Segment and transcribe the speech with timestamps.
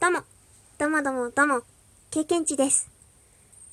[0.00, 0.20] どうも、
[0.78, 1.62] どうもどうもどうも、
[2.12, 2.88] 経験値です。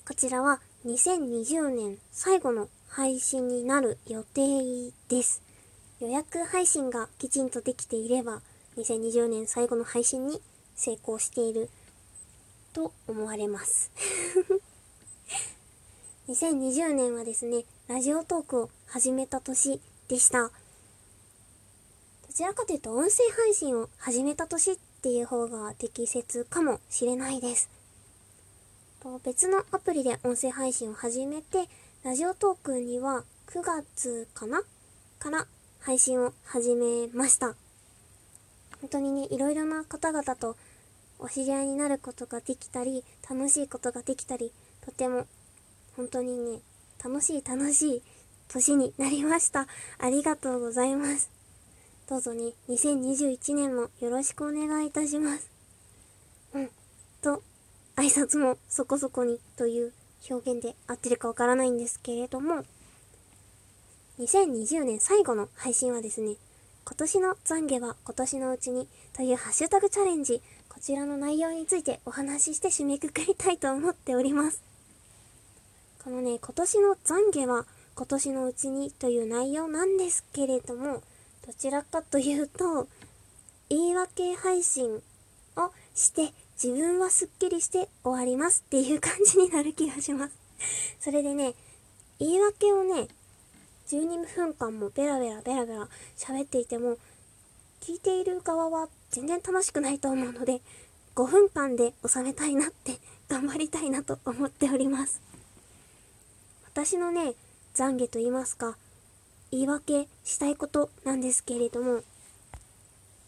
[0.08, 5.44] こちらは2020年最後の配信になる予定です。
[6.00, 8.42] 予約配信がきちんとできていれば、
[8.76, 10.42] 2020年最後の配信に
[10.76, 11.70] 成功している
[12.74, 13.92] と思われます。
[16.28, 20.50] 2020年はですね、ラジオトークを始めた年でした。
[20.50, 20.52] ど
[22.34, 27.70] ちらかというと音声配信を始めた年っていう方が適切かもしれないです。
[29.04, 31.70] と別のアプリで音声配信を始めて、
[32.04, 34.64] ラジオトークには9月かな？
[35.20, 35.46] から
[35.80, 37.54] 配信を始めました。
[38.82, 40.58] 本当にね、いろいろな方々と
[41.20, 44.52] お知り合いになることができたり、楽しいことができたり、
[44.84, 45.28] とても
[45.96, 46.62] 本当にね、
[47.04, 48.04] 楽しい楽しい
[48.48, 49.68] 年になりました。
[50.00, 51.35] ありがとうございます。
[52.08, 55.50] どうぞね、2021年もよろしくお願いいたします。
[56.54, 56.70] うん。
[57.20, 57.42] と、
[57.96, 59.92] 挨拶もそこそこにという
[60.30, 62.64] 表現で合ってるかわからないんですけれども、
[64.20, 66.36] 2020年最後の配信はですね、
[66.86, 74.62] 今年の懺悔は今年のうちにというハッシュタグチャレンジ、こちらの内容についてお話しして締めくくりたいと思っております。
[76.04, 81.02] このね、今年の懺悔は今年のうちにという内容なんですけれども、
[81.46, 82.88] どちらかというと、
[83.70, 85.02] 言い訳配信
[85.56, 90.36] をして自分はすっきりして終わりますっていう感じになる気がします。
[91.00, 91.54] それでね、
[92.20, 93.10] 言い訳をね、
[93.88, 95.88] 12分間もベラベラベラベラ
[96.18, 96.98] 喋っていても、
[97.82, 100.62] 聞いている側は全然楽しくないと思うので、
[101.16, 103.00] 5分間で収めたいなって
[103.30, 105.22] 頑張りたいなと思っております。
[106.66, 107.36] 私のね、
[107.76, 108.78] 懺悔と言いますか、
[109.52, 112.02] 言い訳したいことなんですけれども、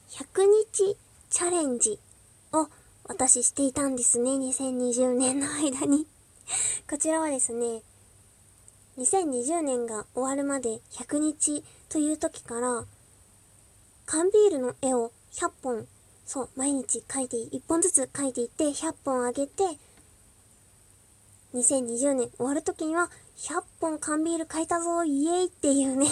[0.10, 0.98] 100日
[1.30, 2.00] チャレンジ
[2.54, 2.68] を
[3.04, 6.08] 私していたんですね、2020年の間に。
[6.90, 7.82] こちらはですね、
[8.98, 12.86] 2020年が終わるまで100日という時から、
[14.06, 15.88] 缶ビールの絵を100本、
[16.26, 19.64] そう、毎日描いて、1本ずつ描いていって、100本あげて、
[21.58, 26.08] 2020年終わる時には、100本缶ビール描いたぞ、イエイっていうね、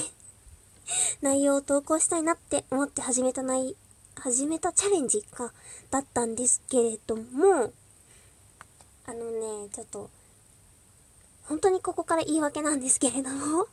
[1.22, 3.76] 内容を投稿したいなって思って始めた内、
[4.16, 5.54] 始めたチャレンジか、
[5.92, 7.72] だったんですけれども、
[9.06, 10.10] あのね、ちょっと、
[11.44, 13.68] 本当にここから言い訳なんですけれども、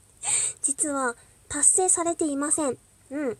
[0.62, 1.14] 実は
[1.48, 2.78] 達成されていません。
[3.10, 3.38] うん。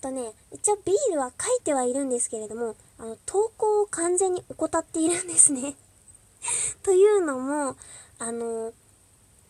[0.00, 5.76] とね、一応ビールは書いてはいるんですけれども、あの、投稿を完全に怠っているんですね。
[6.82, 7.76] というのも、
[8.18, 8.72] あの、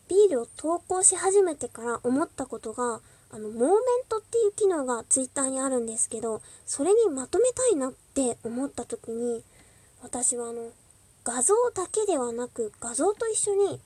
[0.08, 3.72] ビールを投稿し始めてから思ったことが、あの、モーメン
[4.08, 9.42] トっていう機能がツイッターにあるんですけど、それにまとめたいなって思った時に、
[10.02, 10.70] 私はあの、
[11.24, 13.80] 画像だけではなく、画像と一緒に、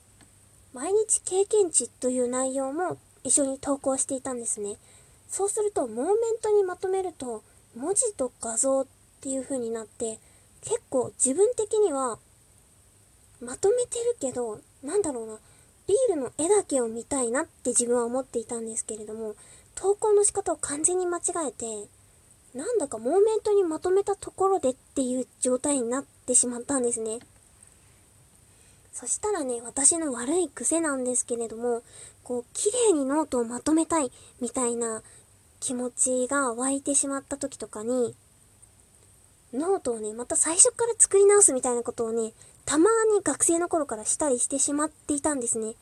[0.73, 4.77] 毎日経験値という内容も一緒に投稿していたんですね。
[5.29, 7.43] そうすると、モーメントにまとめると、
[7.75, 8.87] 文字と画像っ
[9.21, 10.19] ていう風になって、
[10.61, 12.19] 結構自分的には、
[13.41, 15.37] まとめてるけど、なんだろうな、
[15.87, 19.35] ビールの絵だけを見たいなって自分は思っていたんですけれども、
[19.75, 21.87] 投稿の仕方を完全に間違えて、
[22.53, 27.19] なんだかモーメントにまとめたところでっていう状態になってしまったんですね。
[28.91, 31.83] そしたらね、私の悪い癖なんですけれども、
[32.23, 34.11] こう、綺麗にノートをまとめたい
[34.41, 35.03] みたいな
[35.59, 38.15] 気持ちが湧いてしまった時とかに、
[39.53, 42.33] ノートをね、また最初から作り直すみたいなことをね、
[42.67, 45.75] たまに学生の頃からしたりしてしまっていたんですね。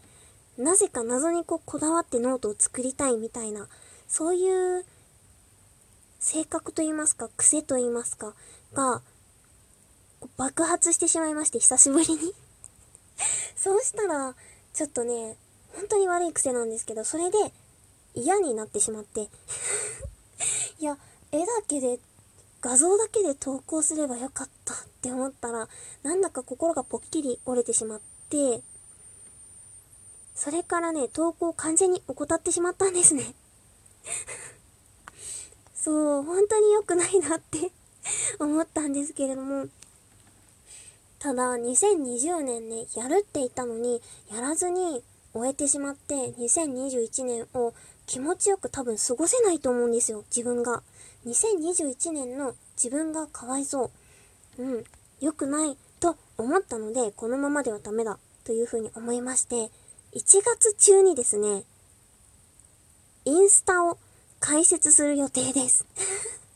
[0.56, 3.68] なぜか謎にこう、こだわってノートを作りたいみたいな、
[4.08, 4.86] そういう
[6.20, 8.36] 性格と言いますか、癖と言いますか、
[8.74, 9.02] が、
[10.38, 12.36] 爆発してしまいまして、久しぶりに。
[13.58, 14.36] そうしたら、
[14.72, 15.38] ちょっとね、
[15.74, 17.52] 本当に悪い癖なんですけど、それで
[18.14, 19.28] 嫌になってしまって。
[20.78, 21.00] いや、
[21.32, 22.00] 絵だけで、
[22.66, 25.70] 画像だけで投稿すればよかったって思ったら、
[26.02, 28.64] なんだか心がぽっきり折れてしまって、
[30.34, 33.36] それからね、投稿完全に怠ってしまったんですね。
[35.78, 37.72] そう、本当に良くないなって
[38.42, 39.68] 思ったんですけれども、
[41.20, 44.02] ただ、2020年ね、やるって言ったのに、
[44.32, 45.04] やらずに
[45.36, 47.76] 終えてしまって、2021年を
[48.08, 50.82] 気持ちよく多分過ごせないと思うんですよ、自分が。
[51.26, 53.92] 2021年の自分がかわいそ
[54.58, 54.64] う。
[54.64, 54.84] うん。
[55.22, 59.72] 良くないと思ったので、このままではダメだというふうに思いまして、
[60.14, 61.64] 1月中にですね、
[63.26, 63.98] インスタを
[64.40, 65.86] 開設する予定です。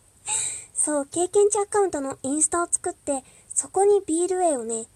[0.76, 3.24] そう、経験値アカウントのインスタを作って、
[3.54, 4.88] そこに BLA をね、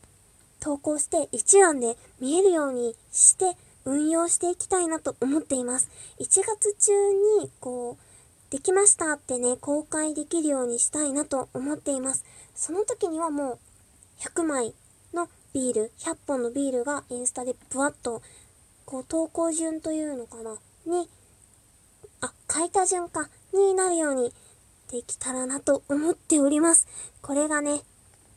[0.59, 5.89] 投稿して一覧で見えるようにして運用していきたいなと思っています。
[6.19, 8.12] 1月中に、こう、
[8.53, 12.23] できましたってね、公開できるようにしたいなと思っています。
[12.53, 13.59] その時にはもう、
[14.19, 14.75] 100枚
[15.11, 18.21] のビール、100本のビールがインスタでブワッと、
[18.85, 20.55] こう、投稿順というのかな、
[20.85, 21.09] に、
[22.21, 24.31] あ、書いた順か、になるように
[24.91, 26.87] できたらなと思っております。
[27.23, 27.81] これがね、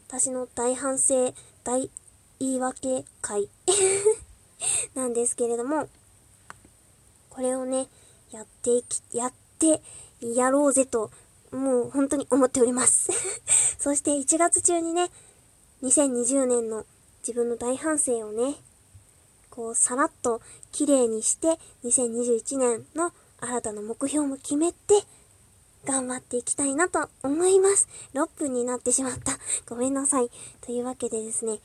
[0.08, 1.90] 私の大反省、大
[2.38, 3.50] 言い訳会
[4.96, 5.90] なんですけれども、
[7.28, 7.88] これをね、
[8.30, 9.82] やっていき、やって
[10.34, 11.10] やろうぜと、
[11.52, 13.10] もう本当に思っております
[13.78, 15.10] そして1月中にね、
[15.82, 16.84] 2020年の
[17.20, 18.56] 自分の大反省をね、
[19.50, 20.40] こうさらっと
[20.72, 25.02] 綺麗にして、2021年の新たな目標も決めて、
[25.84, 27.88] 頑張っていきたいなと思います。
[28.12, 29.38] 6分になってしまった。
[29.68, 30.30] ごめんなさい。
[30.60, 31.60] というわけでですね、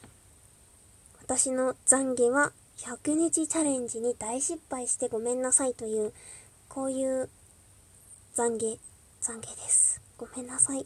[1.24, 6.14] 私の懺悔は100日チャレンジに大失敗してごめんなさいという、
[6.70, 7.30] こういう
[8.34, 8.80] 懺悔、
[9.22, 10.02] 懺悔です。
[10.18, 10.86] ごめんなさい。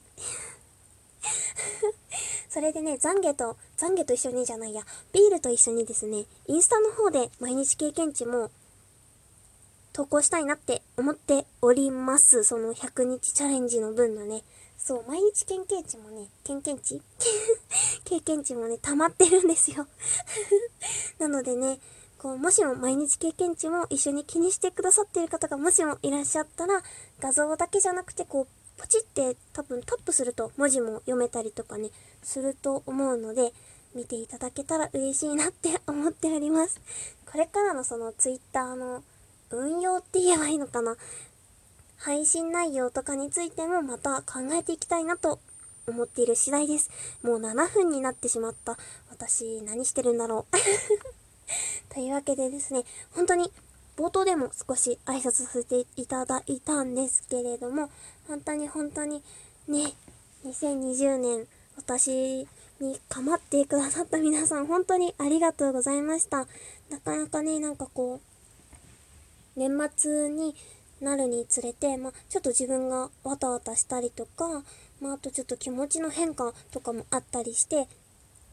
[2.49, 4.83] それでね、懺悔と、懺悔と一緒にじゃないや、
[5.13, 8.49] ビールと一緒にですね、インスタの方で毎日経験値も
[9.93, 12.43] 投稿したいなって思っております。
[12.43, 14.43] その100日チャレンジの分のね。
[14.77, 16.99] そう、毎日経験値もね、経験値？
[18.05, 19.87] 経験値もね、溜まってるんですよ
[21.19, 21.79] なのでね、
[22.17, 26.81] こう、もしも毎日経験値も一緒に気にしてくださっている方がもしもいらっしゃったら、
[27.19, 31.91] 画像だけじゃなくて、こう、ポチって多分タップすると文字も読めたりとかね、
[32.23, 33.53] すると思うので、
[33.95, 36.81] 見ていただけたら嬉しいなって思っております。
[37.31, 39.03] これからのその twitter の
[39.49, 40.97] 運用って言えばいいのかな？
[41.97, 45.39] 配信内容とかについてもまた考えていきたいなと
[45.87, 46.89] 思っている次第です。
[47.23, 48.77] もう7分になってしまった。
[49.09, 50.55] 私、何してるんだろう？
[51.89, 52.83] というわけでですね、
[53.13, 53.51] 本当に
[53.97, 57.89] 冒頭でも少し挨拶させていただいたんですけれども、
[58.27, 59.23] 本当に本当に
[59.67, 59.93] ね、
[60.45, 61.47] 2020年
[61.77, 62.47] 私
[62.79, 66.47] に構ってくださった皆さん本当にありがとうございました。
[66.89, 70.55] なかなかね、なんかこう、年末に
[71.01, 74.63] なるにつれて、まあ、ちょっと自分がわたわたしたりとか、
[75.01, 77.87] まあ、あとちょっと気持ちの変化とかもあったりして、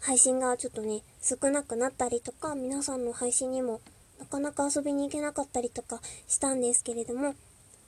[0.02, 3.81] 配信がちょっとね、少なくなったりとか、皆さんの配信にも
[4.19, 7.37] なかなか遊びに行けなかったりとかしたんですけれども、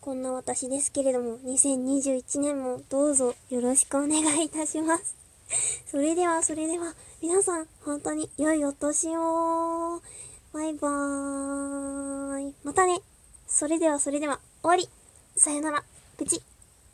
[0.00, 5.16] こんな私ですけれども、2021年もどうぞよろしくお願いいたします。
[5.90, 10.00] それでは、それでは、皆さん、本当に良いお年を。
[10.52, 12.54] バイバーイ。
[12.62, 13.00] またね。
[13.48, 14.88] それでは、それでは、終わり。
[15.36, 15.82] さよなら。
[16.16, 16.40] プチ。